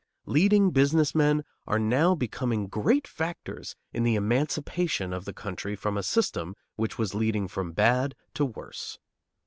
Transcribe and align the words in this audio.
Leading 0.25 0.71
business 0.71 1.13
men 1.13 1.43
are 1.67 1.77
now 1.77 2.15
becoming 2.15 2.65
great 2.65 3.07
factors 3.07 3.75
in 3.93 4.01
the 4.01 4.15
emancipation 4.15 5.13
of 5.13 5.25
the 5.25 5.31
country 5.31 5.75
from 5.75 5.95
a 5.95 6.01
system 6.01 6.55
which 6.75 6.97
was 6.97 7.13
leading 7.13 7.47
from 7.47 7.71
bad 7.71 8.15
to 8.33 8.43
worse. 8.43 8.97